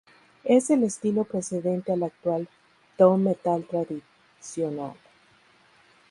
[0.45, 2.47] Es el estilo precedente al actual
[2.97, 4.95] "doom metal tradicional".